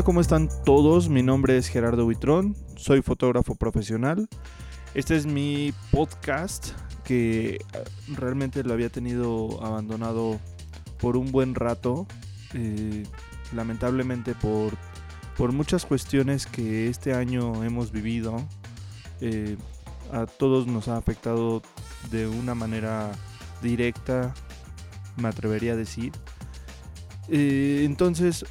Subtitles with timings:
[0.00, 1.10] Hola, ¿cómo están todos?
[1.10, 4.30] Mi nombre es Gerardo Buitrón, soy fotógrafo profesional.
[4.94, 6.70] Este es mi podcast
[7.04, 7.60] que eh,
[8.16, 10.40] realmente lo había tenido abandonado
[10.98, 12.06] por un buen rato,
[12.54, 13.04] eh,
[13.54, 14.72] lamentablemente por,
[15.36, 18.36] por muchas cuestiones que este año hemos vivido.
[19.20, 19.58] Eh,
[20.14, 21.60] a todos nos ha afectado
[22.10, 23.12] de una manera
[23.60, 24.32] directa,
[25.18, 26.12] me atrevería a decir.
[27.28, 28.46] entonces,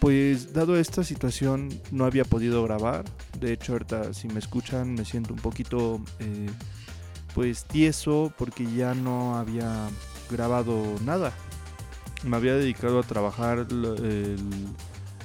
[0.00, 3.04] pues dado esta situación no había podido grabar.
[3.38, 6.48] De hecho, ahorita si me escuchan me siento un poquito eh,
[7.34, 9.88] pues tieso porque ya no había
[10.30, 11.32] grabado nada.
[12.24, 13.66] Me había dedicado a trabajar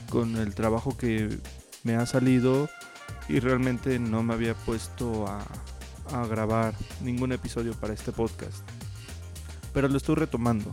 [0.10, 1.40] con el trabajo que
[1.84, 2.70] me ha salido
[3.28, 5.44] y realmente no me había puesto a,
[6.12, 8.64] a grabar ningún episodio para este podcast.
[9.74, 10.70] Pero lo estoy retomando.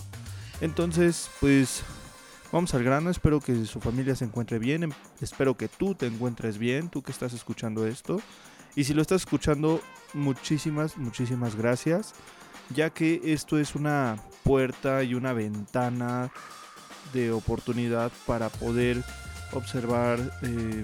[0.60, 1.82] Entonces, pues
[2.52, 6.06] Vamos al grano, espero que su familia se encuentre bien, em, espero que tú te
[6.06, 8.20] encuentres bien, tú que estás escuchando esto.
[8.74, 9.80] Y si lo estás escuchando,
[10.14, 12.12] muchísimas, muchísimas gracias,
[12.74, 16.32] ya que esto es una puerta y una ventana
[17.12, 19.04] de oportunidad para poder
[19.52, 20.82] observar eh,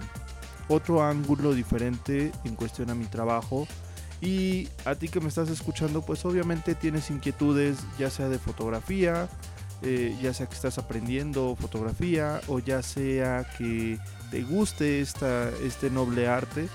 [0.69, 3.67] otro ángulo diferente en cuestión a mi trabajo.
[4.21, 9.29] Y a ti que me estás escuchando, pues obviamente tienes inquietudes, ya sea de fotografía,
[9.83, 13.99] eh, ya sea que estás aprendiendo fotografía o ya sea que
[14.31, 16.69] te guste esta, este noble arte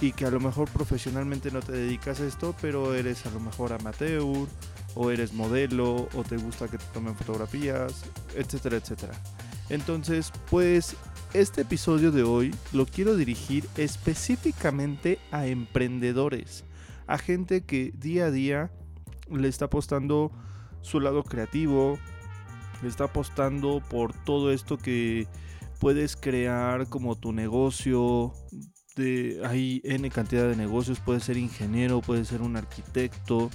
[0.00, 3.40] y que a lo mejor profesionalmente no te dedicas a esto, pero eres a lo
[3.40, 4.46] mejor amateur
[4.94, 9.14] o eres modelo o te gusta que te tomen fotografías, etcétera, etcétera.
[9.68, 10.96] Entonces, pues
[11.34, 16.64] este episodio de hoy lo quiero dirigir específicamente a emprendedores,
[17.06, 18.70] a gente que día a día
[19.30, 20.32] le está apostando
[20.86, 21.98] su lado creativo,
[22.84, 25.26] está apostando por todo esto que
[25.80, 28.32] puedes crear como tu negocio.
[28.94, 33.50] De, hay N cantidad de negocios, puede ser ingeniero, puede ser un arquitecto,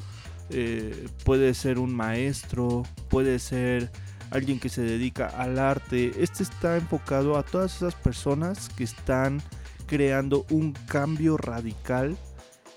[0.51, 3.91] eh, puede ser un maestro, puede ser
[4.29, 6.11] alguien que se dedica al arte.
[6.21, 9.41] Este está enfocado a todas esas personas que están
[9.87, 12.17] creando un cambio radical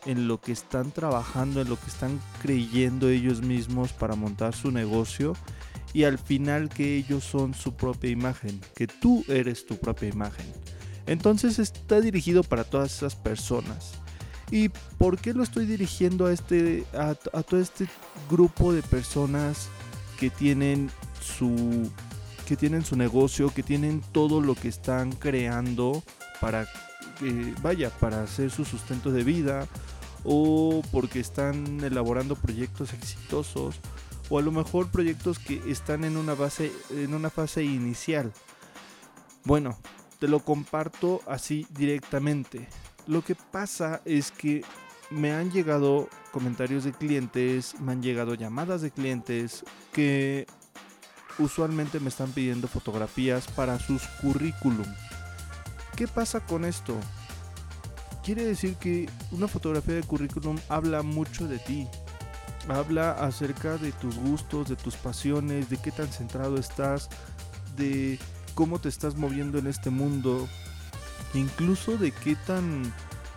[0.06, 4.70] en lo que están trabajando, en lo que están creyendo ellos mismos para montar su
[4.70, 5.34] negocio
[5.92, 10.47] y al final que ellos son su propia imagen, que tú eres tu propia imagen.
[11.06, 13.93] Entonces está dirigido para todas esas personas.
[14.50, 17.87] ¿Y por qué lo estoy dirigiendo a, este, a, todo este
[18.28, 19.69] grupo de personas
[20.19, 21.91] que tienen su
[22.47, 26.03] que tienen su negocio, que tienen todo lo que están creando
[26.43, 26.66] para
[27.19, 29.66] que vaya, para hacer su sustento de vida
[30.24, 33.80] o porque están elaborando proyectos exitosos
[34.30, 36.34] o a lo mejor proyectos que están en una
[36.90, 38.32] en una fase inicial.
[39.44, 39.78] Bueno,
[40.18, 42.68] te lo comparto así directamente.
[43.06, 44.62] Lo que pasa es que
[45.10, 50.46] me han llegado comentarios de clientes, me han llegado llamadas de clientes que
[51.38, 54.86] usualmente me están pidiendo fotografías para sus currículum.
[55.96, 56.96] ¿Qué pasa con esto?
[58.24, 61.86] Quiere decir que una fotografía de currículum habla mucho de ti.
[62.68, 67.10] Habla acerca de tus gustos, de tus pasiones, de qué tan centrado estás,
[67.76, 68.18] de
[68.54, 70.48] cómo te estás moviendo en este mundo,
[71.34, 72.84] incluso de qué tan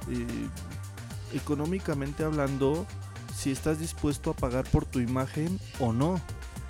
[0.09, 0.25] eh,
[1.33, 2.85] económicamente hablando,
[3.35, 6.21] si estás dispuesto a pagar por tu imagen o no.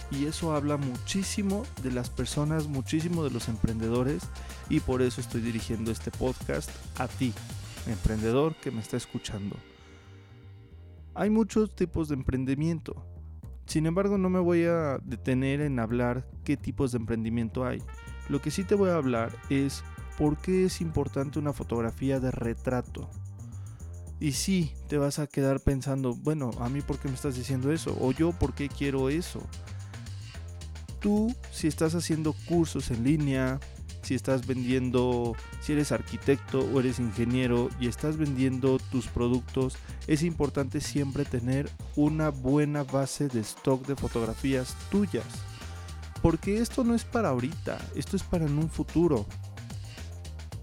[0.09, 4.23] Y eso habla muchísimo de las personas, muchísimo de los emprendedores
[4.69, 7.33] y por eso estoy dirigiendo este podcast a ti
[7.89, 9.55] emprendedor que me está escuchando.
[11.15, 13.05] Hay muchos tipos de emprendimiento.
[13.65, 17.81] Sin embargo, no me voy a detener en hablar qué tipos de emprendimiento hay.
[18.29, 19.83] Lo que sí te voy a hablar es
[20.17, 23.09] por qué es importante una fotografía de retrato.
[24.19, 27.71] Y sí, te vas a quedar pensando, bueno, a mí por qué me estás diciendo
[27.71, 29.41] eso, o yo por qué quiero eso.
[30.99, 33.59] Tú, si estás haciendo cursos en línea,
[34.07, 39.75] si estás vendiendo, si eres arquitecto o eres ingeniero y estás vendiendo tus productos,
[40.07, 45.25] es importante siempre tener una buena base de stock de fotografías tuyas.
[46.21, 49.25] Porque esto no es para ahorita, esto es para en un futuro.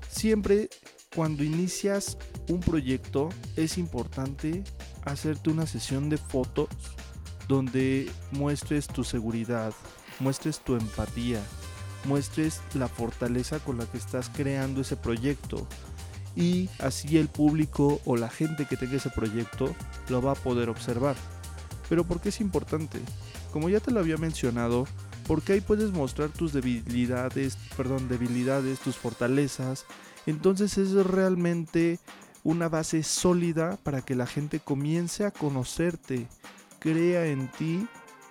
[0.08, 0.70] Siempre
[1.14, 2.16] cuando inicias
[2.48, 4.64] un proyecto es importante
[5.04, 6.68] hacerte una sesión de fotos
[7.46, 9.74] donde muestres tu seguridad,
[10.18, 11.42] muestres tu empatía,
[12.04, 15.66] muestres la fortaleza con la que estás creando ese proyecto
[16.36, 19.74] y así el público o la gente que tenga ese proyecto
[20.08, 21.16] lo va a poder observar.
[21.88, 22.98] Pero ¿por qué es importante?
[23.52, 24.86] Como ya te lo había mencionado,
[25.26, 29.86] porque ahí puedes mostrar tus debilidades, perdón, debilidades, tus fortalezas.
[30.26, 31.98] Entonces es realmente
[32.42, 36.26] una base sólida para que la gente comience a conocerte,
[36.78, 37.86] crea en ti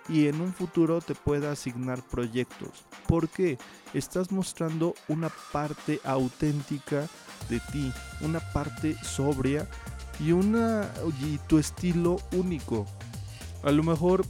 [0.08, 2.84] y en un futuro te pueda asignar proyectos.
[3.06, 3.58] Porque
[3.92, 7.08] estás mostrando una parte auténtica
[7.48, 9.68] de ti, una parte sobria
[10.20, 10.90] y una
[11.20, 12.86] y tu estilo único.
[13.62, 14.24] A lo mejor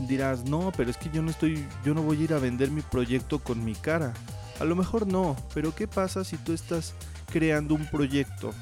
[0.00, 2.70] dirás, "No, pero es que yo no estoy yo no voy a ir a vender
[2.70, 4.12] mi proyecto con mi cara."
[4.60, 6.94] A lo mejor no, pero ¿qué pasa si tú estás
[7.32, 8.52] creando un proyecto?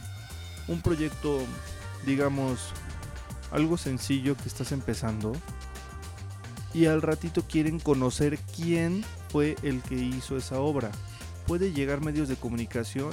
[0.69, 1.41] Un proyecto,
[2.07, 2.73] digamos,
[3.51, 5.33] algo sencillo que estás empezando
[6.75, 10.91] y al ratito quieren conocer quién fue el que hizo esa obra.
[11.47, 13.11] Puede llegar medios de comunicación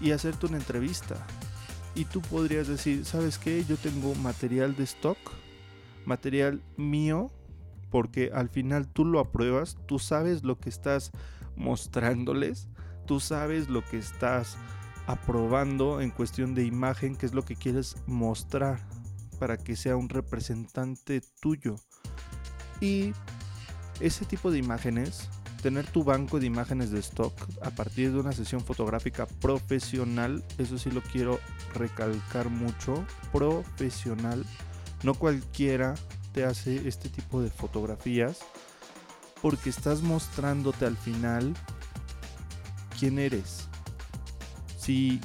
[0.00, 1.16] y hacerte una entrevista.
[1.94, 3.64] Y tú podrías decir, ¿sabes qué?
[3.64, 5.18] Yo tengo material de stock,
[6.04, 7.30] material mío,
[7.90, 11.12] porque al final tú lo apruebas, tú sabes lo que estás
[11.56, 12.66] mostrándoles,
[13.06, 14.58] tú sabes lo que estás
[15.06, 18.80] aprobando en cuestión de imagen, que es lo que quieres mostrar
[19.38, 21.76] para que sea un representante tuyo.
[22.84, 23.14] Y
[23.98, 25.30] ese tipo de imágenes,
[25.62, 27.32] tener tu banco de imágenes de stock
[27.62, 31.40] a partir de una sesión fotográfica profesional, eso sí lo quiero
[31.72, 34.44] recalcar mucho, profesional.
[35.02, 35.94] No cualquiera
[36.34, 38.40] te hace este tipo de fotografías
[39.40, 41.54] porque estás mostrándote al final
[42.98, 43.66] quién eres.
[44.76, 45.22] Si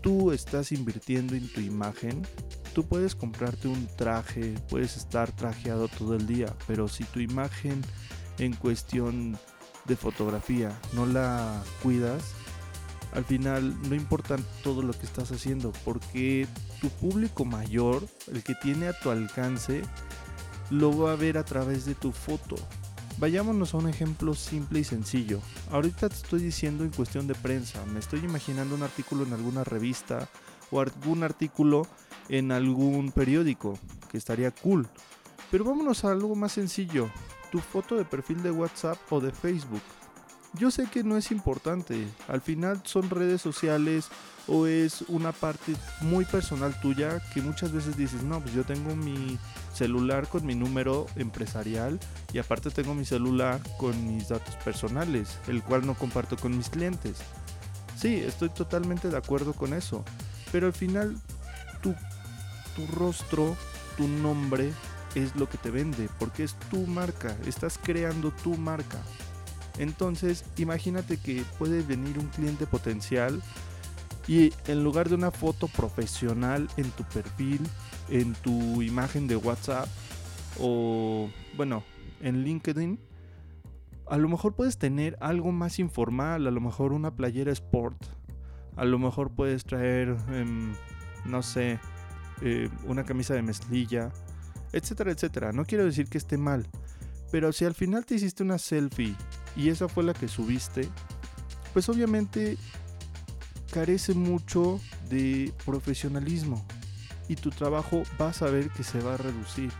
[0.00, 2.26] tú estás invirtiendo en tu imagen,
[2.74, 7.82] Tú puedes comprarte un traje, puedes estar trajeado todo el día, pero si tu imagen
[8.38, 9.38] en cuestión
[9.84, 12.32] de fotografía no la cuidas,
[13.12, 16.48] al final no importa todo lo que estás haciendo, porque
[16.80, 19.82] tu público mayor, el que tiene a tu alcance,
[20.70, 22.56] lo va a ver a través de tu foto.
[23.18, 25.40] Vayámonos a un ejemplo simple y sencillo.
[25.70, 29.62] Ahorita te estoy diciendo en cuestión de prensa, me estoy imaginando un artículo en alguna
[29.62, 30.28] revista
[30.70, 31.86] o algún artículo
[32.28, 33.78] en algún periódico,
[34.10, 34.86] que estaría cool.
[35.50, 37.10] Pero vámonos a algo más sencillo,
[37.50, 39.82] tu foto de perfil de WhatsApp o de Facebook.
[40.54, 44.08] Yo sé que no es importante, al final son redes sociales
[44.46, 48.94] o es una parte muy personal tuya que muchas veces dices, no, pues yo tengo
[48.94, 49.38] mi
[49.72, 51.98] celular con mi número empresarial
[52.34, 56.68] y aparte tengo mi celular con mis datos personales, el cual no comparto con mis
[56.68, 57.18] clientes.
[57.96, 60.04] Sí, estoy totalmente de acuerdo con eso,
[60.50, 61.16] pero al final
[61.82, 61.94] tu,
[62.96, 63.56] rostro,
[63.96, 64.72] tu nombre
[65.14, 68.98] es lo que te vende, porque es tu marca, estás creando tu marca.
[69.78, 73.42] Entonces, imagínate que puede venir un cliente potencial
[74.26, 77.60] y en lugar de una foto profesional en tu perfil,
[78.08, 79.88] en tu imagen de WhatsApp
[80.60, 81.82] o, bueno,
[82.20, 82.98] en LinkedIn,
[84.08, 87.96] a lo mejor puedes tener algo más informal, a lo mejor una playera sport,
[88.76, 90.74] a lo mejor puedes traer, em,
[91.24, 91.78] no sé,
[92.40, 94.10] eh, una camisa de mezclilla,
[94.72, 95.52] etcétera, etcétera.
[95.52, 96.66] No quiero decir que esté mal,
[97.30, 99.14] pero si al final te hiciste una selfie
[99.56, 100.88] y esa fue la que subiste,
[101.72, 102.58] pues obviamente
[103.72, 106.64] carece mucho de profesionalismo
[107.28, 109.72] y tu trabajo vas a ver que se va a reducir.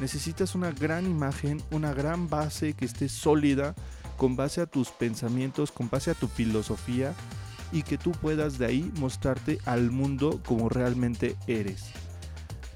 [0.00, 3.74] Necesitas una gran imagen, una gran base que esté sólida
[4.16, 7.14] con base a tus pensamientos, con base a tu filosofía
[7.72, 11.84] y que tú puedas de ahí mostrarte al mundo como realmente eres.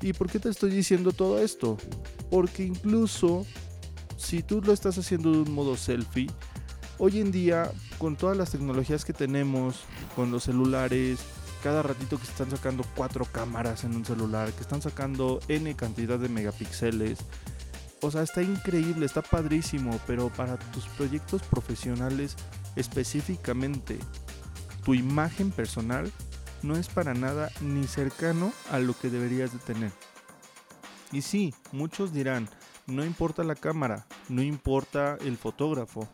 [0.01, 1.79] ¿Y por qué te estoy diciendo todo esto?
[2.31, 3.47] Porque incluso
[4.17, 6.31] si tú lo estás haciendo de un modo selfie,
[6.99, 9.81] hoy en día con todas las tecnologías que tenemos,
[10.15, 11.21] con los celulares,
[11.63, 16.19] cada ratito que están sacando cuatro cámaras en un celular, que están sacando n cantidad
[16.19, 17.19] de megapíxeles,
[18.03, 22.37] o sea, está increíble, está padrísimo, pero para tus proyectos profesionales
[22.77, 23.99] específicamente,
[24.85, 26.13] tu imagen personal
[26.63, 29.93] no es para nada ni cercano a lo que deberías de tener.
[31.13, 32.49] Y sí, muchos dirán,
[32.87, 36.09] no importa la cámara, no importa el fotógrafo,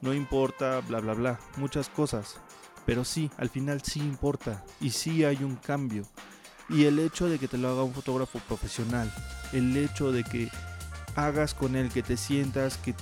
[0.00, 2.40] no importa bla bla bla, muchas cosas.
[2.86, 6.04] Pero sí, al final sí importa y sí hay un cambio.
[6.70, 9.12] Y el hecho de que te lo haga un fotógrafo profesional,
[9.52, 10.50] el hecho de que
[11.16, 12.94] hagas con él, que te sientas, que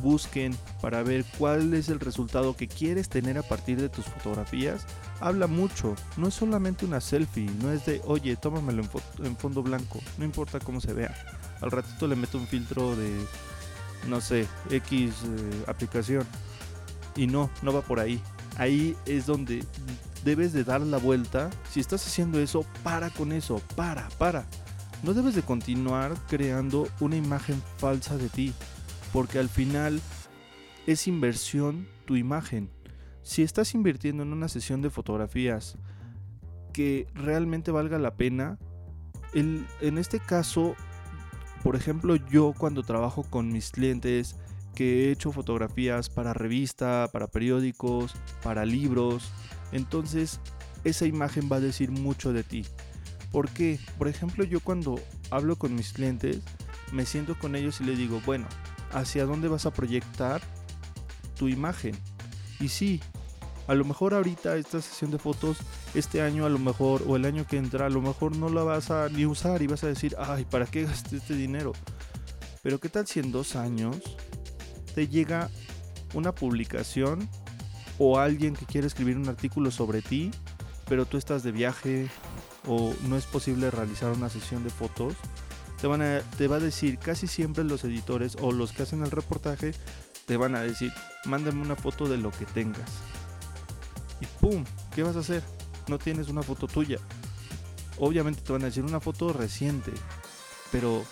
[0.00, 4.86] busquen para ver cuál es el resultado que quieres tener a partir de tus fotografías,
[5.20, 5.94] habla mucho.
[6.16, 8.82] No es solamente una selfie, no es de, oye, tómamelo
[9.22, 11.14] en, fondo blanco, no importa cómo se vea.
[11.60, 13.24] Al ratito le meto un filtro de,
[14.08, 16.26] no sé, X eh, aplicación.
[17.14, 18.20] Y no, no va por ahí.
[18.56, 19.64] Ahí es donde
[20.24, 21.50] debes de dar la vuelta.
[21.70, 24.46] Si estás haciendo eso, para con eso, para, para.
[25.02, 28.54] No debes de continuar creando una imagen falsa de ti
[29.12, 30.00] porque al final
[30.86, 32.70] es inversión tu imagen.
[33.22, 35.76] Si estás invirtiendo en una sesión de fotografías
[36.72, 38.58] que realmente valga la pena,
[39.34, 40.74] en este caso,
[41.62, 44.36] por ejemplo, yo cuando trabajo con mis clientes,
[44.74, 49.30] que he hecho fotografías para revista, para periódicos, para libros,
[49.70, 50.40] entonces
[50.84, 52.64] esa imagen va a decir mucho de ti.
[53.30, 53.78] ¿Por qué?
[53.98, 54.98] Por ejemplo, yo cuando
[55.30, 56.40] hablo con mis clientes,
[56.92, 58.46] me siento con ellos y les digo, bueno,
[58.92, 60.40] ¿hacia dónde vas a proyectar
[61.36, 61.96] tu imagen?
[62.60, 63.00] Y sí,
[63.66, 65.58] a lo mejor ahorita esta sesión de fotos,
[65.94, 68.62] este año a lo mejor, o el año que entra, a lo mejor no la
[68.62, 71.72] vas a ni usar y vas a decir, ay, ¿para qué gasté este dinero?
[72.62, 73.96] Pero ¿qué tal si en dos años
[74.94, 75.50] te llega
[76.14, 77.28] una publicación
[77.98, 80.30] o alguien que quiere escribir un artículo sobre ti,
[80.88, 82.10] pero tú estás de viaje
[82.66, 85.14] o no es posible realizar una sesión de fotos?
[85.82, 89.02] Te, van a, te va a decir, casi siempre los editores o los que hacen
[89.02, 89.72] el reportaje,
[90.24, 90.92] te van a decir,
[91.26, 92.88] mándame una foto de lo que tengas
[94.22, 94.64] y ¡pum!
[94.94, 95.42] ¿Qué vas a hacer?
[95.88, 96.98] No tienes una foto tuya.
[97.98, 99.92] Obviamente te van a decir una foto reciente,
[100.70, 101.04] pero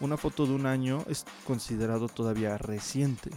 [0.00, 3.30] una foto de un año es considerado todavía reciente.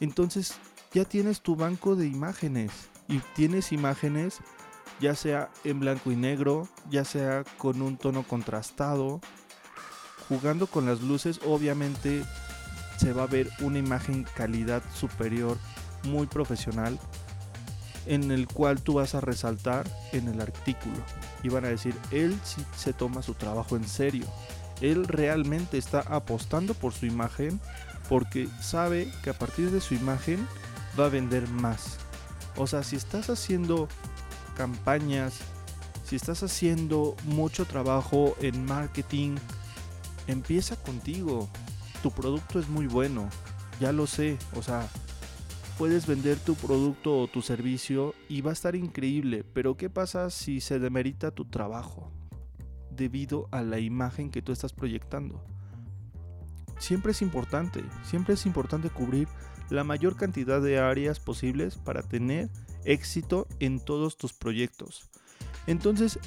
[0.00, 0.54] Entonces
[0.92, 2.72] ya tienes tu banco de imágenes
[3.08, 4.38] y tienes imágenes
[5.00, 9.20] ya sea en blanco y negro, ya sea con un tono contrastado.
[10.28, 12.24] Jugando con las luces obviamente
[12.98, 15.56] se va a ver una imagen calidad superior,
[16.04, 16.98] muy profesional
[18.08, 20.96] en el cual tú vas a resaltar en el artículo.
[21.42, 24.26] Y van a decir, él sí se toma su trabajo en serio.
[24.80, 27.60] Él realmente está apostando por su imagen
[28.08, 30.46] porque sabe que a partir de su imagen
[30.98, 31.98] va a vender más.
[32.56, 33.88] O sea, si estás haciendo
[34.56, 35.34] campañas,
[36.04, 39.36] si estás haciendo mucho trabajo en marketing,
[40.28, 41.48] empieza contigo.
[42.02, 43.28] Tu producto es muy bueno,
[43.80, 44.38] ya lo sé.
[44.54, 44.88] O sea,
[45.76, 50.30] puedes vender tu producto o tu servicio y va a estar increíble, pero ¿qué pasa
[50.30, 52.12] si se demerita tu trabajo
[52.90, 55.44] debido a la imagen que tú estás proyectando?
[56.78, 59.26] Siempre es importante, siempre es importante cubrir
[59.70, 62.48] la mayor cantidad de áreas posibles para tener
[62.84, 65.10] éxito en todos tus proyectos.
[65.66, 66.18] Entonces,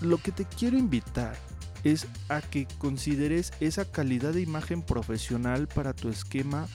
[0.00, 1.36] lo que te quiero invitar
[1.84, 6.66] es a que consideres esa calidad de imagen profesional para tu esquema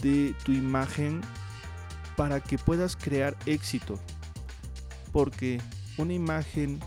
[0.00, 1.20] de tu imagen
[2.16, 3.98] para que puedas crear éxito.
[5.12, 5.60] Porque
[5.96, 6.80] una imagen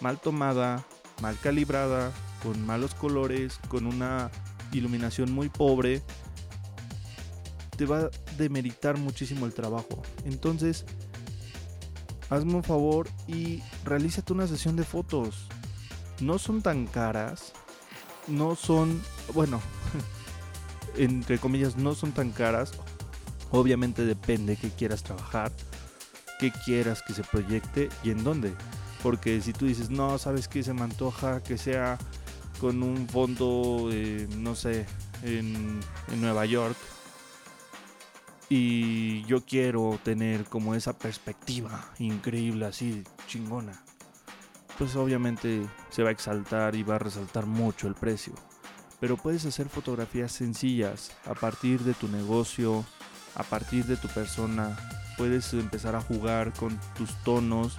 [0.00, 0.84] mal tomada,
[1.22, 4.30] mal calibrada, con malos colores, con una
[4.72, 6.02] iluminación muy pobre,
[7.76, 10.02] te va a demeritar muchísimo el trabajo.
[10.24, 10.84] Entonces,
[12.30, 15.48] hazme un favor y realízate una sesión de fotos.
[16.20, 17.52] No son tan caras,
[18.28, 19.00] no son,
[19.34, 19.60] bueno,
[20.96, 22.72] entre comillas, no son tan caras.
[23.50, 25.50] Obviamente depende que quieras trabajar,
[26.38, 28.54] que quieras que se proyecte y en dónde.
[29.02, 31.98] Porque si tú dices, no, sabes que se me antoja que sea
[32.60, 34.86] con un fondo, eh, no sé,
[35.22, 35.80] en,
[36.12, 36.76] en Nueva York.
[38.48, 43.80] Y yo quiero tener como esa perspectiva increíble, así chingona.
[44.80, 48.32] Pues obviamente se va a exaltar y va a resaltar mucho el precio.
[48.98, 52.86] Pero puedes hacer fotografías sencillas a partir de tu negocio,
[53.34, 54.78] a partir de tu persona.
[55.18, 57.76] Puedes empezar a jugar con tus tonos.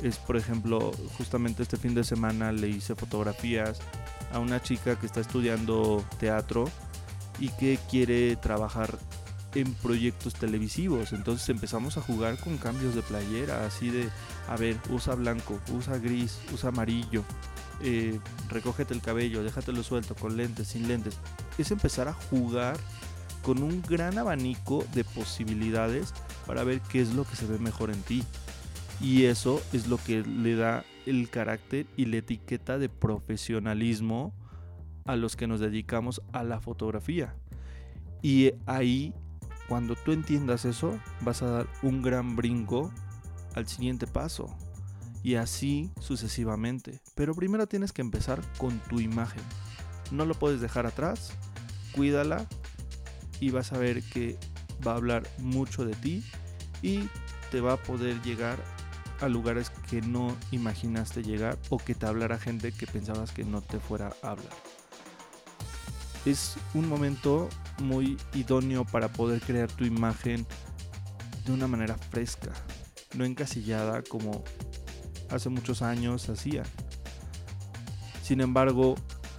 [0.00, 3.80] Es, por ejemplo, justamente este fin de semana le hice fotografías
[4.32, 6.66] a una chica que está estudiando teatro
[7.40, 8.96] y que quiere trabajar
[9.56, 11.12] en proyectos televisivos.
[11.12, 14.08] Entonces empezamos a jugar con cambios de playera, así de,
[14.48, 17.24] a ver, usa blanco, usa gris, usa amarillo,
[17.80, 21.18] eh, recógete el cabello, déjatelo suelto, con lentes, sin lentes.
[21.56, 22.76] Es empezar a jugar
[23.42, 26.12] con un gran abanico de posibilidades
[26.46, 28.24] para ver qué es lo que se ve mejor en ti.
[29.00, 34.34] Y eso es lo que le da el carácter y la etiqueta de profesionalismo
[35.04, 37.34] a los que nos dedicamos a la fotografía.
[38.22, 39.14] Y ahí,
[39.68, 42.92] cuando tú entiendas eso, vas a dar un gran brinco
[43.54, 44.54] al siguiente paso.
[45.22, 47.00] Y así sucesivamente.
[47.14, 49.42] Pero primero tienes que empezar con tu imagen.
[50.12, 51.32] No lo puedes dejar atrás.
[51.92, 52.46] Cuídala
[53.40, 54.38] y vas a ver que
[54.86, 56.24] va a hablar mucho de ti
[56.82, 57.08] y
[57.50, 58.58] te va a poder llegar
[59.20, 63.62] a lugares que no imaginaste llegar o que te hablará gente que pensabas que no
[63.62, 64.52] te fuera a hablar.
[66.26, 70.44] Es un momento muy idóneo para poder crear tu imagen
[71.46, 72.50] de una manera fresca,
[73.14, 74.42] no encasillada como
[75.30, 76.64] hace muchos años hacía.
[78.22, 78.96] Sin embargo,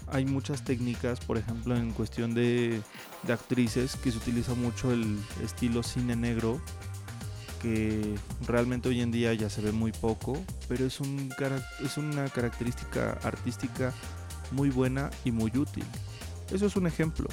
[0.08, 2.82] hay muchas técnicas, por ejemplo, en cuestión de
[3.28, 6.62] actrices que se utiliza mucho el estilo cine negro
[7.62, 8.16] que
[8.46, 13.92] realmente hoy en día ya se ve muy poco, pero es una característica artística
[14.52, 15.84] muy buena y muy útil.
[16.52, 17.28] Eso es un ejemplo.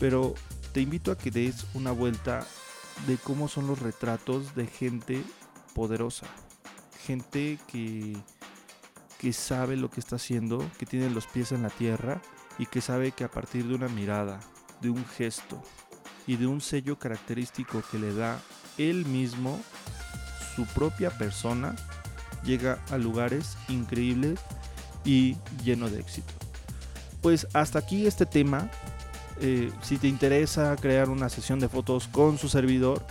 [0.00, 0.34] Pero
[0.72, 2.46] te invito a que des una vuelta
[3.06, 5.22] de cómo son los retratos de gente
[5.74, 6.26] poderosa.
[7.04, 8.16] Gente que,
[9.18, 12.20] que sabe lo que está haciendo, que tiene los pies en la tierra
[12.58, 14.40] y que sabe que a partir de una mirada,
[14.80, 15.62] de un gesto
[16.26, 18.40] y de un sello característico que le da
[18.78, 19.60] él mismo,
[20.54, 21.76] su propia persona,
[22.44, 24.40] llega a lugares increíbles
[25.04, 26.45] y lleno de éxito.
[27.26, 28.70] Pues hasta aquí este tema.
[29.40, 33.04] Eh, si te interesa crear una sesión de fotos con su servidor,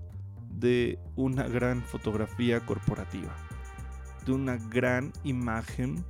[0.50, 3.36] de una gran fotografía corporativa,
[4.26, 6.06] de una gran imagen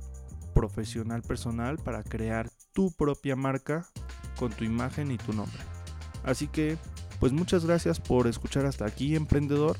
[0.54, 3.88] profesional personal para crear tu propia marca
[4.38, 5.60] con tu imagen y tu nombre.
[6.22, 6.78] Así que,
[7.18, 9.76] pues muchas gracias por escuchar hasta aquí, emprendedor.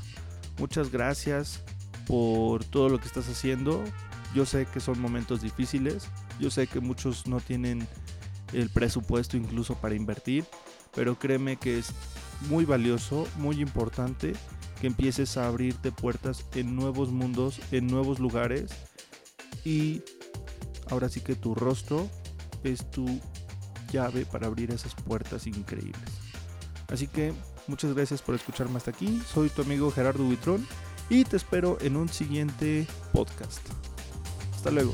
[0.59, 1.62] Muchas gracias
[2.06, 3.82] por todo lo que estás haciendo.
[4.35, 6.09] Yo sé que son momentos difíciles.
[6.40, 7.87] Yo sé que muchos no tienen
[8.52, 10.44] el presupuesto incluso para invertir.
[10.94, 11.92] Pero créeme que es
[12.49, 14.35] muy valioso, muy importante
[14.80, 18.73] que empieces a abrirte puertas en nuevos mundos, en nuevos lugares.
[19.64, 20.02] Y
[20.90, 22.09] ahora sí que tu rostro
[22.64, 23.20] es tu
[23.92, 26.11] llave para abrir esas puertas increíbles.
[26.88, 27.33] Así que
[27.66, 29.22] Muchas gracias por escucharme hasta aquí.
[29.33, 30.66] Soy tu amigo Gerardo Buitrón
[31.09, 33.61] y te espero en un siguiente podcast.
[34.55, 34.92] Hasta luego.